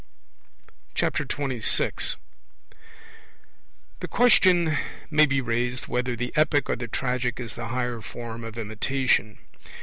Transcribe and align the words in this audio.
26 0.95 2.15
The 3.99 4.07
question 4.07 4.75
may 5.11 5.27
be 5.27 5.41
raised 5.41 5.85
whether 5.87 6.15
the 6.15 6.33
epic 6.35 6.71
or 6.71 6.75
the 6.75 6.87
tragic 6.87 7.39
is 7.39 7.53
the 7.53 7.67
higher 7.67 8.01
form 8.01 8.43
of 8.43 8.57
imitation. 8.57 9.37